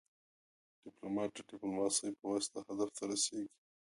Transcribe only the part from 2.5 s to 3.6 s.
هدف ته رسیږي.